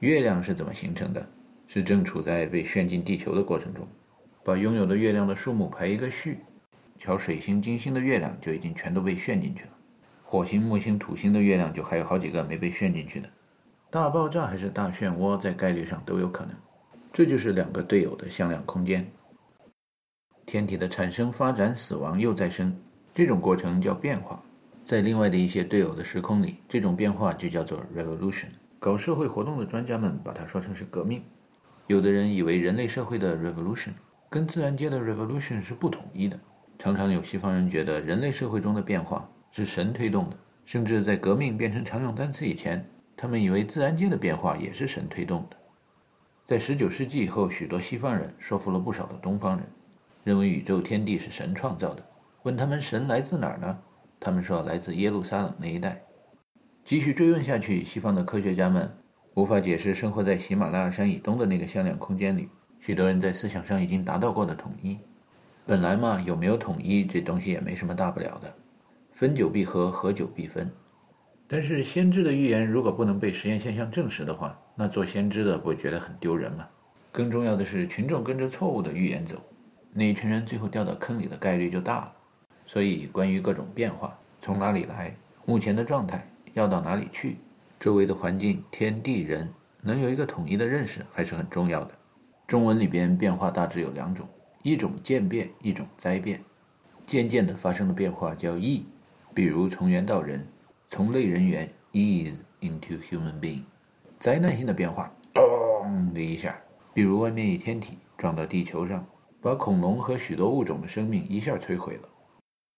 [0.00, 1.26] 月亮是怎么形成的？
[1.66, 3.88] 是正处在被旋进地球的过程中。
[4.44, 6.40] 把拥有的月亮的数目排一个序，
[6.98, 9.70] 瞧水星、金星的月亮就已经全都被旋进去了。
[10.22, 13.28] 火星、木星、土星的月亮就还有好几个没被旋进去的。
[13.90, 16.54] 大爆炸还是大漩涡，在概率上都有可能。
[17.10, 19.06] 这就是两个对偶的向量空间。
[20.44, 22.74] 天体的产生、发展、死亡又再生，
[23.14, 24.42] 这种过程叫变化。
[24.84, 28.48] 在另外的一些对偶的时空里，这种变化就叫做 revolution。
[28.78, 31.22] 搞社会活动的专家们把它说成是革命。
[31.86, 33.92] 有的人以为人类社会的 revolution
[34.28, 36.38] 跟自然界的 revolution 是不统一的。
[36.78, 39.26] 常常有西方人觉得人类社会中的变化。
[39.50, 42.86] 是神推动的，甚至在革命变成常用单词以前，
[43.20, 45.56] 他们以为自然界的变化也是神推动的。
[46.44, 49.66] 在十九世纪以后，许多西方人说服了不少的东方人，
[50.22, 52.02] 认为宇宙天地是神创造的。
[52.44, 53.76] 问他们神来自哪儿呢？
[54.20, 56.00] 他们说来自耶路撒冷那一带。
[56.84, 58.88] 继续追问下去，西方的科学家们
[59.34, 64.96] 无法解释生活在喜马拉雅山以东的那个向量空间里，许多人在思想上已经达到过的统一。
[65.66, 68.54] 本来嘛，有没有统一这东西也没什么大不了的。
[69.12, 70.70] 分久必合，合久必分。
[71.50, 76.68] 但是先知的预言如果不能被实验现象证实的话，那做先知的不觉得很丢人吗？
[77.10, 79.42] 更重要的是，群众跟着错误的预言走，
[79.92, 82.12] 那一群人最后掉到坑里的概率就大了。
[82.66, 87.38] 所以，关于各种变化，从哪里来，目前的状态要到哪里去，
[87.80, 89.50] 周围的环境、天地人，
[89.82, 91.94] 能有一个统一的认识还是很重要的。
[92.46, 94.28] 中文里边变化大致有两种，
[94.62, 96.40] 一种渐变，一种灾变。
[97.06, 98.84] 渐渐的发生的变化叫易。
[99.34, 100.46] 比如从猿到人，
[100.90, 103.62] 从类人猿 ease into human being，
[104.18, 106.58] 灾难性的变化，咚的一下，
[106.94, 109.06] 比如外面一天体撞到地球上，
[109.40, 112.08] 把恐龙和许多物种的生命一下摧毁了。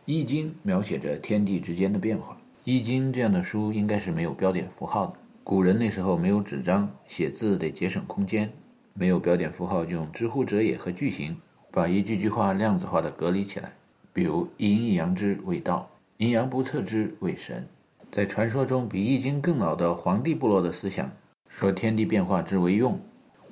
[0.07, 2.37] 易经描写着天地之间的变化。
[2.65, 5.13] 易经这样的书应该是没有标点符号的。
[5.45, 8.53] 古人那时候没有纸张，写字得节省空间，
[8.93, 11.37] 没有标点符号就用知乎者也和句型，
[11.71, 13.73] 把一句句话量子化的隔离起来。
[14.13, 15.89] 比如阴一阳之谓道。
[16.19, 17.67] 阴阳不测之谓神，
[18.11, 21.09] 在传说中比易经更老的黄帝部落的思想
[21.49, 22.99] 说天地变化之为用，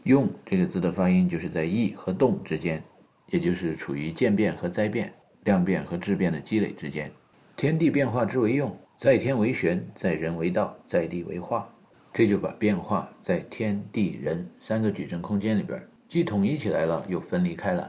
[0.03, 2.83] 用这个字的发音就是在易和动之间，
[3.27, 5.13] 也就是处于渐变和灾变、
[5.45, 7.09] 量变和质变的积累之间。
[7.57, 11.69] 天地变化之为用，在天为玄，在人为道，在地为化，
[12.13, 17.89] 这就把变化在天地人三个矩阵空间里边既统一起来了，又分离开了。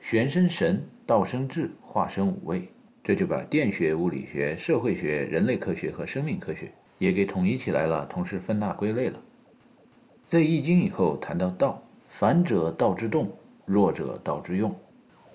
[0.00, 2.68] 玄生神，道生智，化生五味。
[3.06, 9.22] 这就把电学、物理学、社会学、人类科学和生命科学也给统一起来了，同时分纳归类了。
[10.26, 13.30] 在《易经》以后谈到道，反者道之动，
[13.64, 14.74] 弱者道之用。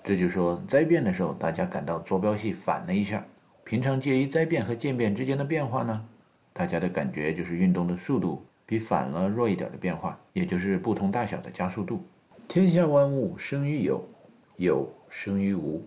[0.04, 3.24] 这就说灾变的时候，大家感到坐标系反了一下。
[3.64, 6.04] 平常介于灾变和渐变之间的变化呢，
[6.52, 12.04] 大家的感觉就是运动的速度比反了弱一点的变化，也就是不同大小的加速度。
[12.46, 14.06] 天下万物生于有，
[14.58, 15.82] 有生于无。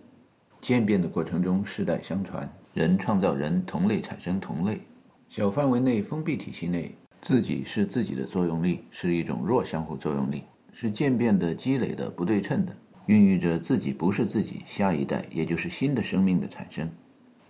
[0.66, 4.80] 渐变的过程中，世代相传，人创造人，同类产生同类。
[5.28, 12.74] 小范围内封闭体系内，自己是自己的作用力是一种弱相互作用力，是渐变的、积累的、不对称的，
[13.06, 16.90] 孕育着自己不是自己下一代，也就是新的生命的产生。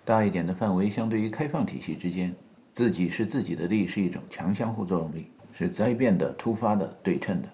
[0.05, 2.31] 大一点的范围，相对于开放体系之间，
[2.70, 7.48] 自己是自己的力是一种强相互作用力，是灾变的、突发的、对称的。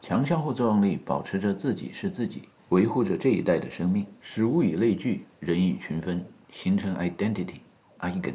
[0.00, 2.42] 强相互作用力保持着自己是自己。
[2.70, 8.34] 维护着这一代的生命，使物以类聚，人以群分，形成 identity，eigen。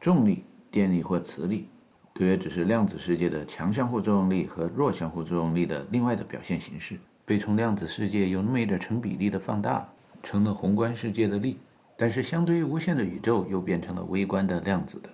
[0.00, 1.66] 重力、电力或磁力，
[2.14, 9.88] 大约只是量子世界的强相互作用力和弱相互作用力的另外的表现形式，被从量子世界有那么一点成比例的放大，
[10.22, 11.56] 成了宏观世界的力。
[11.96, 15.08] 但是，相对于无限的宇宙，又变成了微观的量子的。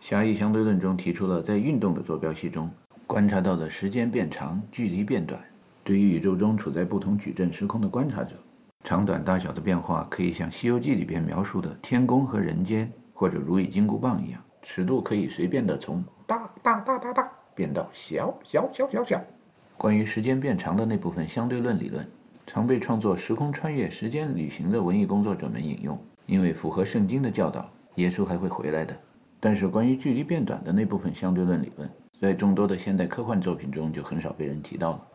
[0.00, 2.70] 狭义相对论中提出了，在运动的坐标系中
[3.06, 5.42] 观察到的时间变长，距离变短。
[5.86, 8.34] 对于宇宙中处在不同矩阵时空的观察者，
[8.82, 19.22] 长短大小的变化可以像《西游记》里边描述的天宫和人间，或者如意金箍棒一样，尺度可以随便的从大大大大大变到小小小小小。
[19.76, 22.04] 关于时间变长的那部分相对论理论，
[22.48, 28.92] 常被创作时空穿越、时间旅行的文艺工作者们引用，因为符合圣经的教导，耶稣还会回来的。
[29.38, 31.88] 但是关于距离变短的那部分相对论理论，
[32.20, 35.08] 在众多的现代科幻作品中就很少被人提到了。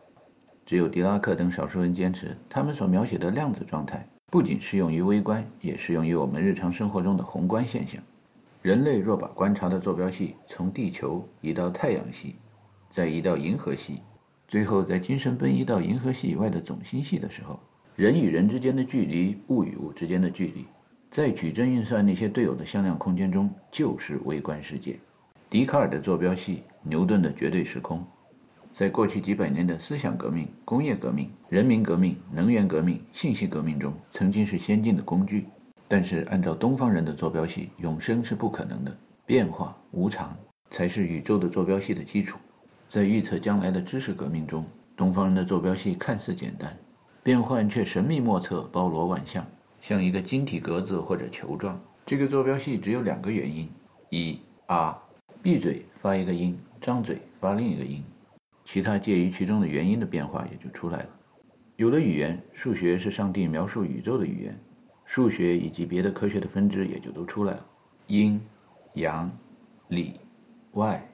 [0.66, 8.02] 只有狄拉克等少数人坚持，他们所描写的量子状态不仅适用于微观，也适用于我们日常生活中的宏观现象。
[8.62, 12.36] 人类若把观察的坐标系从地球移到太阳系，
[12.90, 14.02] 再移到银河系，
[14.48, 17.60] 最后在精神奔移到银河系以外的总星系的时候，
[17.96, 20.66] 人与人之间的距离，物与物之间的距离，
[21.10, 24.98] 在矩阵运算那些队友的向量空间中，就是微观世界。
[25.50, 28.06] 笛卡尔的坐标系，牛顿的绝对时空，
[28.72, 35.46] 在过去几百年的思想革命、工业革命、人民革命、能源革命、信息革命中，曾经是先进的工具。
[35.88, 40.34] 但是，按照东方人的坐标系，永生是不可能的，变化无常
[40.70, 42.40] 才是宇宙的坐标系的基础。
[42.88, 44.66] 在预测将来的知识革命中，
[44.96, 46.74] 东方人的坐标系看似简单，
[47.22, 49.46] 变换却神秘莫测、包罗万象，
[49.82, 51.78] 像一个晶体格子或者球状。
[52.06, 53.70] 这个坐标系只有两个原因：
[54.10, 54.98] 一啊，
[55.44, 58.02] 闭嘴发一个音，张嘴发另一个音，
[58.72, 61.10] 其他介于其中的原因的变化也就出来了。
[61.76, 64.58] 有了语言，数学是上帝描述宇宙的语言。
[65.04, 67.66] 数学以及别的科学的分支也就都出来了，
[68.08, 68.42] 阴、
[68.94, 69.30] 阳、
[69.90, 70.14] 里、
[70.76, 71.06] 外、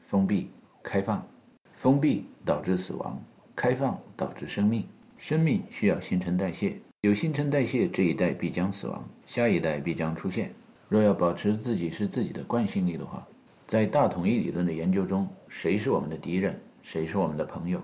[0.00, 0.50] 封闭、
[0.82, 1.24] 开放。
[1.72, 3.16] 封闭导致死亡，
[3.54, 4.84] 开放导致生命。
[5.16, 10.52] 生命需要新陈代谢，有新陈代谢，这一代必将死亡，下一代必将出现。
[10.88, 13.24] 若要保持自己是自己的惯性力的话，
[13.68, 17.80] 在大统一理论的研究中，谁是我们的敌人，谁是我们的朋友？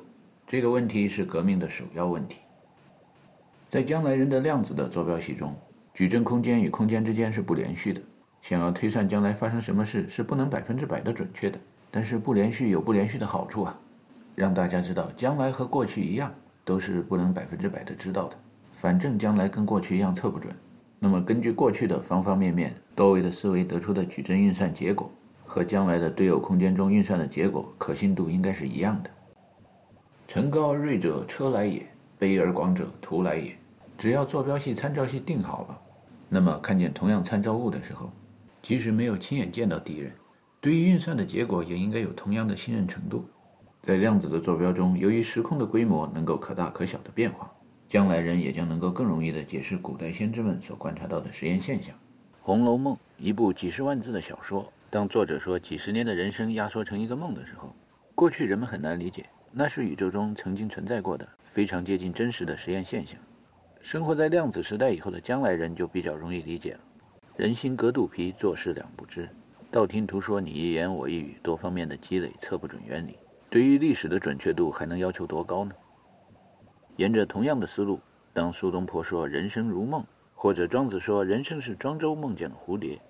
[0.46, 2.40] 这个问题是革命的首要问题。
[3.66, 5.56] 在将来人的量子的坐标系中，
[5.94, 8.02] 矩阵空间与空间之间是不连续的。
[8.42, 11.58] 想要推算将来发生什么事，是不能百分之百的准确的。
[11.90, 13.80] 但是不连续有不连续的好处啊，
[14.34, 16.30] 让大家知道将来和过去一样，
[16.62, 18.36] 都是不能百分之百的知道的。
[18.74, 20.54] 反正将来跟过去一样测不准。
[20.98, 25.10] 那么根据过去的方方面面多维的思维得出的矩阵运算结果，
[25.50, 29.10] 和将来的对偶空间中运算的结果可信度应该是一样的。
[30.28, 31.84] 城高而锐者车来也，
[32.20, 33.52] 卑而广者徒来也。
[33.98, 35.76] 只要坐标系、参照系定好了，
[36.28, 38.08] 那么看见同样参照物的时候，
[38.62, 40.12] 即使没有亲眼见到敌人，
[40.60, 43.24] 对于运算的结果也应该有同样的信任程度。
[43.82, 47.50] 在量子的坐标中，由于时空的规模能够可大可小的变化，
[47.88, 51.92] 将来人也将能够更容易地解释古代先知们所观察到的实验现象。
[52.40, 57.72] 《红楼梦》一部几十万字的小说，当作者说几十年的人生压缩成一个梦的时候，
[58.12, 63.18] 过去人们很难理解，那是宇宙中曾经存在过的非常接近真实的实验现象。
[63.80, 66.80] 生活在量子时代以后的将来人就比较容易理解了。
[67.36, 69.28] 人心隔肚皮，做事两不知。
[69.70, 73.16] 道听途说，你一言我一语，多方面的积累，测不准原理。
[73.48, 75.72] 对于历史的准确度，还能要求多高呢？
[76.96, 78.00] 沿着同样的思路，
[78.32, 83.00] 当苏东坡说人生如梦，或者庄子说人生是庄周梦见的蝴蝶，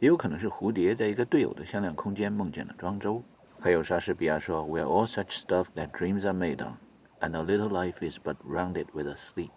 [0.00, 3.22] 也有可能是蝴蝶在一个队友的向量空间梦见了庄周。
[3.60, 6.76] 还有莎士比亚说：“We are all such stuff that dreams are made on,
[7.20, 9.50] and a little life is but rounded with a sleep。”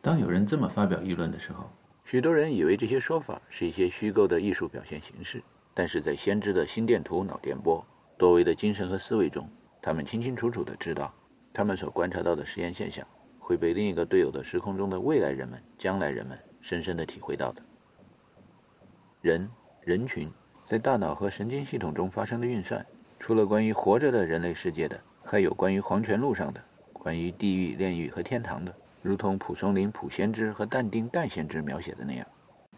[0.00, 1.68] 当有人这么发表议论的时候，
[2.04, 5.42] 许多人以为这些说法是一些虚构的艺术表现形式。
[5.74, 7.84] 但是在先知的心电图、脑电波、
[8.16, 9.46] 多维的精神和思维中，
[9.82, 11.12] 他们清清楚楚地知道，
[11.52, 13.06] 他们所观察到的实验现象
[13.38, 17.62] 会被另一个队友的时空中的未来人们、将来人们深深地体会到的。
[19.26, 19.50] 人、
[19.80, 20.30] 人群
[20.64, 22.86] 在大脑和神经系统中发生的运算，
[23.18, 26.62] 除了关于活着的人类世界的，还有关于黄泉路上的、
[26.92, 28.72] 关于地狱、炼狱和天堂的。
[29.02, 32.24] 如同蒲松龄蒲先知和但丁但先知描写的那样，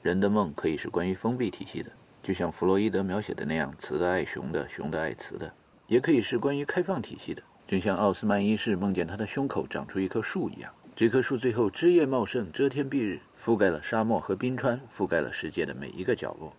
[0.01, 1.93] 人的梦可以是关于封闭体系的，
[2.23, 5.47] 就像弗洛伊德描写的那样，雌的爱雄的，雄的爱雌的；
[5.87, 10.73] 也可以是关于开放体系的，就像奥斯曼一世梦见他的胸口长出一棵树一样。
[10.99, 16.53] 这棵树最后枝叶茂盛，遮天蔽日，覆盖了沙漠和冰川，覆盖了世界的每一个角落。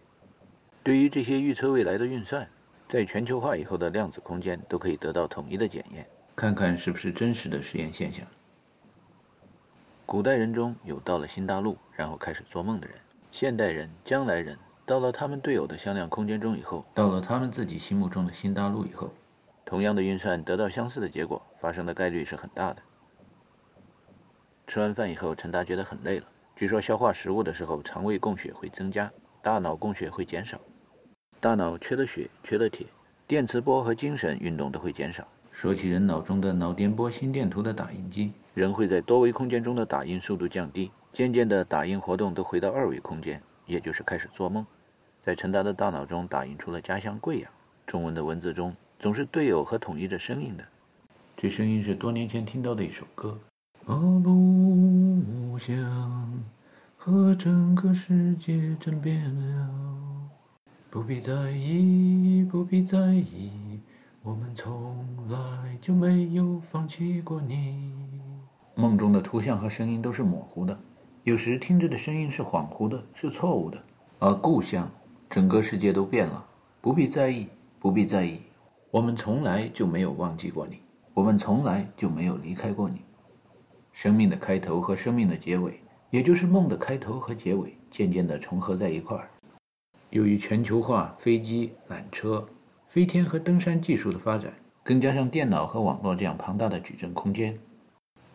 [0.82, 2.48] 对于这些预测未来的运算，
[2.88, 8.26] 在全球化以后的量子空间都可以得到统一的检验，看看是不是真实的实验现象。
[10.06, 12.96] 古代人中有到了新大陆，然后开始做梦的人；
[13.32, 19.14] 现代人、将来人到了他们队友的向量空间中以后，到了他们自己心目中的新大陆以后，
[19.66, 22.82] 同样的运算得到相似的结果，发生的概率是很大的。
[24.70, 26.28] 吃完饭以后，陈达觉得很累了。
[26.56, 29.12] 据说消化食物的时候，肠胃供血会增加，
[29.42, 30.62] 大脑供血会减少。
[31.40, 32.86] 大脑缺了血，缺了铁，
[33.26, 35.28] 电磁波和精神运动都会减少。
[35.52, 38.32] 说起人脑中的脑电波心电图的打印机。
[38.54, 44.64] 人会在多维空间中的打印速度降低，渐渐的打印活动都回到二维空间，也就是开始做梦。
[45.20, 47.52] 在陈达的大脑中打印出了家乡贵阳。
[47.88, 50.64] 中文的文字中总是对偶和统一着声音的，
[51.36, 53.36] 这声音是多年前听到的一首歌。
[53.90, 55.76] 啊，不想
[56.96, 59.68] 和整个世界争辩了，
[60.92, 63.80] 不必在意，不必在意，
[64.22, 64.96] 我们从
[65.28, 67.92] 来就没有放弃过你。
[68.76, 70.80] 梦中的图像和声音都是模糊的，
[71.24, 73.84] 有时听着的声音是恍惚的，是错误的。
[74.20, 74.88] 而故乡，
[75.28, 76.46] 整个世界都变了，
[76.80, 77.48] 不必在意，
[77.80, 78.40] 不必在意。
[78.92, 80.80] 我们从来就没有忘记过你，
[81.16, 83.02] 我们从来就没有离开过你。
[84.02, 85.74] 生命的开头和生命的结尾，
[86.10, 89.30] 也就是梦的开头和结尾，渐渐地重合在一块儿。
[90.12, 92.48] 由于全球化、飞机、缆车、
[92.88, 94.54] 飞天和登山技术的发展，
[94.86, 97.60] 更加上电脑和网络这样庞大的矩阵空间，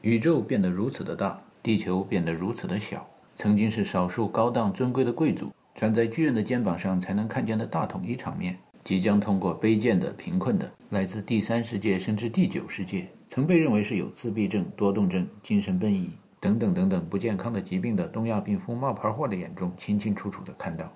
[0.02, 3.08] 宇宙变得如此的大，地球变得如此的小。
[3.34, 20.92] 曾经是少数高档尊贵的贵族站在巨人的肩膀上才能看见的大统一场面，即将通过卑贱的、贫困的、来自第三世界甚至第九世界，曾被认为是有自闭症、多动症、精神分异等等等等不健康的疾病的东亚病夫冒牌货的眼中，清清楚楚地看到。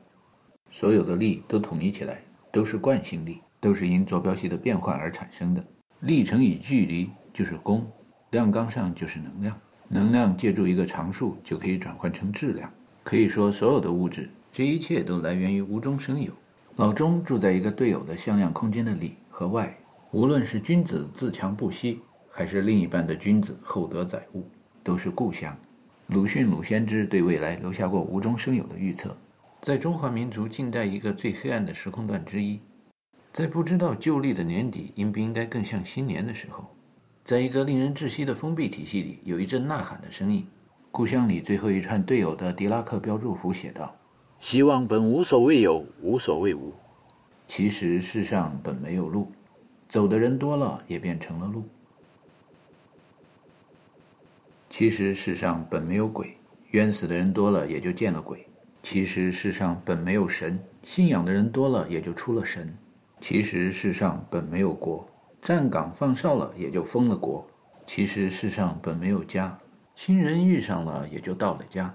[0.71, 2.23] 所有的力都统一起来，
[2.53, 5.65] 都是惯性力，都是因坐标系的变换而产生的。
[6.01, 7.91] 力乘以距离就是功，
[8.31, 9.59] 量纲上就是能量，
[9.89, 12.71] 能量借助一个常数就可以转换成质量。
[13.03, 16.31] 可以说，所有的物质，这一切都来源于无中生有。
[16.77, 19.77] 老钟住在一个对偶的向量空间的里和外，
[20.13, 22.01] 无论是君子自强不息，
[22.39, 24.47] 还是另一半的君子厚德载物，
[24.85, 25.59] 都是故乡。
[26.07, 29.17] 鲁迅鲁先知对未来留下过无中生有的预测。
[29.61, 32.61] 在中华民族近代一个最黑暗的时空段之一，
[33.33, 36.65] 在不知道旧历的年底应不应该更像新年的时候，
[37.25, 40.47] 在一个令人窒息的封闭体系里，有一阵呐喊的声音。
[40.93, 43.93] 故乡里最后一串队友的狄拉克标注符写道
[44.39, 46.73] ：“希望本无所谓有，无所谓无。
[47.49, 49.27] 其实世上本没有路，
[49.89, 51.65] 走的人多了也变成了路。
[54.69, 56.37] 其实世上本没有鬼，
[56.71, 58.47] 冤死的人多了也就见了鬼。”
[58.81, 62.73] 其实世上本没有神，信仰的人多了也就出了神。
[63.21, 65.07] 其实世上本没有国，
[65.43, 67.45] 站岗放哨了也就封了国。
[67.85, 69.59] 其实世上本没有家，
[69.95, 71.93] 亲人遇上了也就到了家。